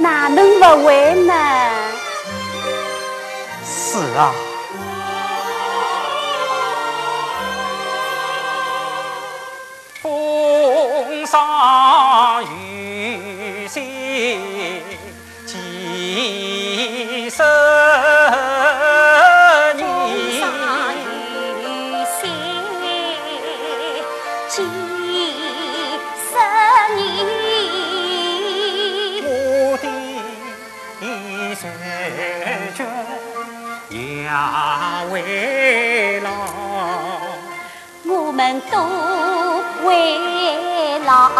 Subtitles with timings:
[0.00, 1.32] 能不会呢？
[3.64, 4.32] 是啊。
[10.00, 13.80] 风沙雨歇
[15.44, 17.42] 几十
[19.74, 19.88] 年，
[34.28, 34.32] 也
[35.10, 36.30] 为老。
[38.04, 38.74] 我们都
[39.86, 41.30] 为老。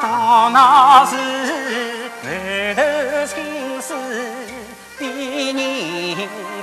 [0.00, 1.12] 到那时，
[2.22, 2.26] 满
[2.76, 2.80] 头
[3.26, 3.34] 青
[3.82, 3.88] 丝
[4.98, 5.02] 的
[5.52, 5.58] 人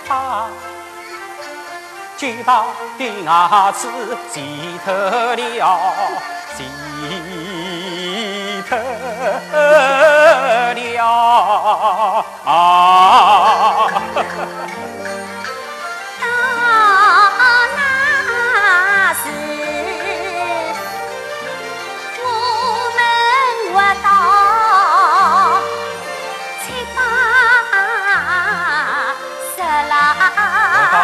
[0.05, 0.09] 发，
[2.18, 2.63] 就把
[2.98, 3.29] 的牙
[3.73, 3.90] 齿
[4.32, 4.34] 洗
[4.85, 4.93] 脱
[5.35, 5.40] 了，
[6.55, 6.59] 洗
[8.70, 8.71] 脱
[10.74, 10.77] 了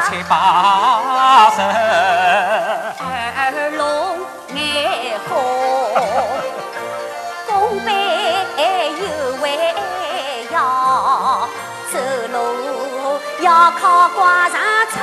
[0.09, 1.61] 七八十，
[3.35, 4.17] 二龙
[4.55, 5.35] 眼红，
[7.45, 7.91] 弓背
[8.95, 9.01] 有
[9.41, 9.45] 为
[10.49, 10.55] 要
[11.91, 11.99] 走
[12.31, 12.37] 路
[13.41, 14.57] 要靠挂上
[14.95, 14.97] 窗，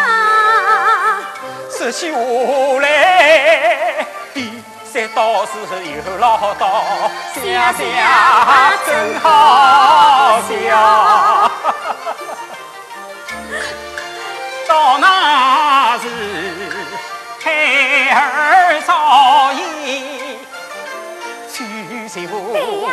[1.70, 2.18] 说起话
[2.80, 5.52] 来，比赛倒是
[5.84, 6.82] 有老道，
[7.34, 7.78] 想想
[8.86, 11.33] 真好笑。
[14.74, 16.08] 到那时，
[17.38, 17.46] 孩
[18.10, 20.36] 儿早已
[21.48, 22.52] 娶媳妇。
[22.52, 22.92] 对呀，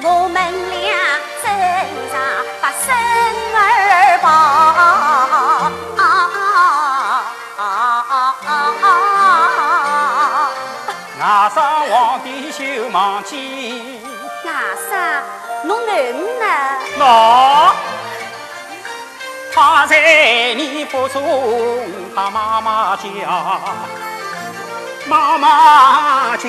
[0.00, 0.80] 我们俩
[1.42, 1.44] 身
[2.10, 2.16] 上
[2.62, 2.86] 把生
[3.54, 4.26] 儿抱。
[11.20, 11.22] 外
[11.54, 11.56] 甥
[11.90, 11.92] 皇
[12.24, 14.00] 帝休忘记。
[14.46, 14.50] 外
[14.88, 14.90] 甥，
[15.64, 16.46] 侬囡呢？
[16.96, 17.04] 我。
[19.60, 21.20] 他在你不中，
[22.14, 23.60] 他妈妈叫，
[25.08, 26.48] 妈妈叫。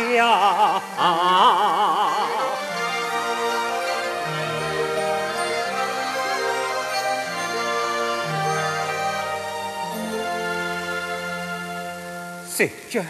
[12.48, 13.02] 谁家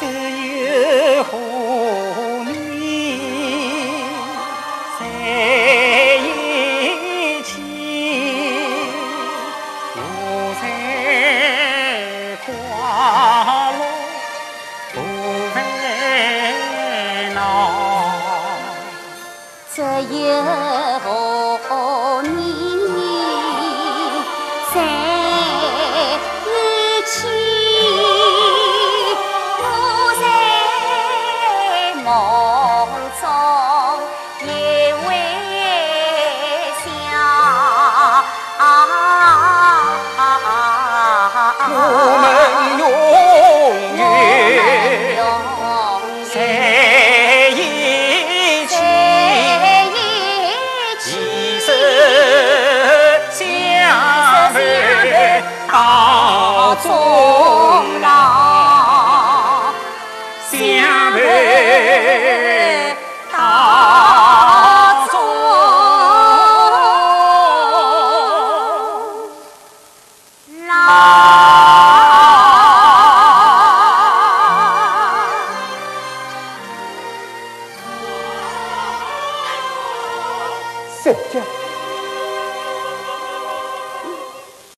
[0.00, 0.04] 只
[1.16, 1.38] 有和
[2.46, 2.50] 你
[4.98, 5.04] 在？
[20.46, 21.45] 河
[81.06, 81.65] 姐姐。